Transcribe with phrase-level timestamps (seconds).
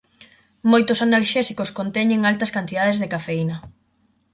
[0.71, 3.57] Moitos analxésicos conteñen altas cantidades de cafeína.